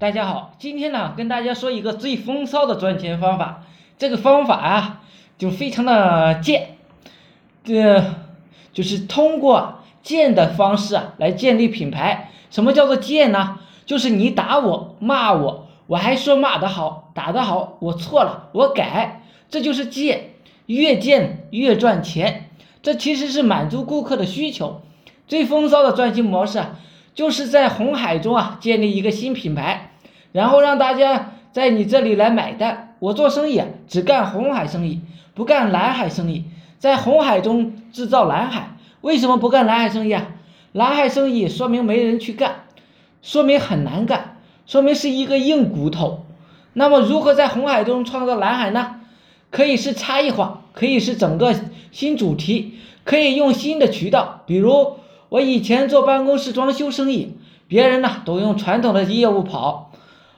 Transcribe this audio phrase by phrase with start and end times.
[0.00, 3.64] 大家好，今天呢跟大家说一个最风骚的赚钱方法。
[3.98, 5.02] 这个方法啊，
[5.36, 6.78] 就非常的贱，
[7.64, 8.02] 这
[8.72, 12.30] 就是通过贱的方式啊来建立品牌。
[12.50, 13.58] 什么叫做贱呢？
[13.84, 20.30] 就是你打我骂我，我还说骂得好，打得好，我错了，我改，这就是贱。
[20.64, 22.48] 越贱越赚钱，
[22.82, 24.80] 这其实是满足顾客的需求。
[25.28, 26.78] 最风骚的赚钱模式啊，
[27.20, 29.90] 就是在红海中啊建立一个新品牌。
[30.32, 32.94] 然后让大家在你这里来买单。
[32.98, 35.02] 我做生意，只干红海生意，
[35.34, 36.46] 不干蓝海生意。
[36.78, 38.70] 在红海中制造蓝海，
[39.02, 40.28] 为什么不干蓝海生意啊？
[40.72, 42.64] 蓝海生意说明没人去干，
[43.20, 46.24] 说明很难干，说明是一个硬骨头。
[46.72, 48.96] 那么如何在红海中创造蓝海呢？
[49.50, 51.54] 可以是差异化，可以是整个
[51.90, 54.40] 新主题，可以用新的渠道。
[54.46, 54.96] 比如
[55.30, 59.90] 我以前做办公室装修生意，别人呢都用传统的业务跑。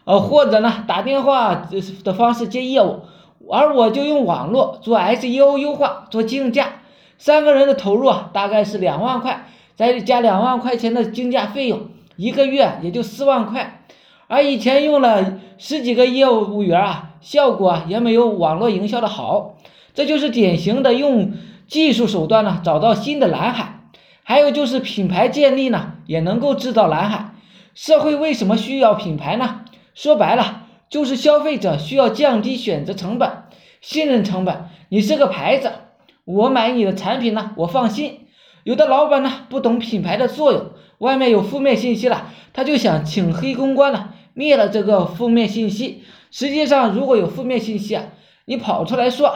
[0.04, 1.68] 呃，或者呢，打电话
[2.02, 3.02] 的方式接业务，
[3.48, 6.80] 而我就用网络做 SEO 优化，做竞价，
[7.18, 11.82] 三个人的投入啊，大概是两万块，再加两万块钱的竞价费用，
[12.16, 13.84] 一个月也就四万块。
[14.26, 19.54] 而以前用了十几个业务员啊，效果也没有网络营销的好。
[19.94, 21.32] 这就是典型的用
[21.68, 23.81] 技术手段呢，找到新的蓝海。
[24.24, 27.34] 还有就是品牌建立呢，也能够制造蓝海。
[27.74, 29.62] 社会为什么需要品牌呢？
[29.94, 33.44] 说白了，就是消费者需要降低选择成本、
[33.80, 34.66] 信任成本。
[34.90, 35.72] 你是个牌子，
[36.24, 38.26] 我买你的产品呢，我放心。
[38.64, 40.66] 有的老板呢，不懂品牌的作用，
[40.98, 46.04] 外面有负面信息了，他就想请黑公关了，灭了这个负面信息。
[46.30, 48.04] 实际上，如果有负面信息啊，
[48.44, 49.34] 你跑出来说，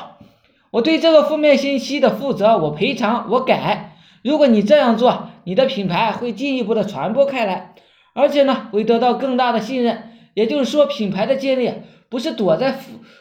[0.70, 3.95] 我对这个负面信息的负责，我赔偿，我改。
[4.26, 7.76] 如果你这样做，你的品牌会进一步的传播开来，
[8.12, 10.10] 而且呢，会得到更大的信任。
[10.34, 11.72] 也就是说，品牌的建立
[12.08, 12.76] 不是躲在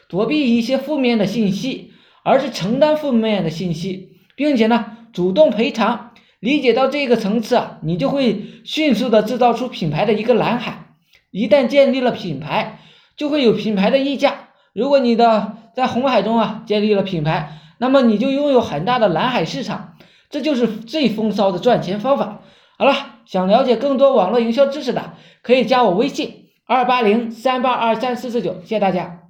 [0.10, 6.10] 躲避一些负面的信息，而是承担负面的信息，并且呢，主动赔偿。
[6.40, 10.88] 理解到这个层次啊，你就会迅速的制造出品牌的一个蓝海。
[11.30, 12.80] 一旦建立了品牌，
[13.16, 14.50] 就会有品牌的溢价。
[14.74, 19.92] 如果你的在红海中啊建立了品牌，那么你就拥有很大的蓝海市场。
[20.36, 22.42] 这就是最风骚的赚钱方法。
[22.78, 22.94] 好了，
[23.26, 26.48] 想了解更多网络营销知识的，可以加我微信。
[26.66, 29.25] 二八零三八二三四四九，谢谢大家。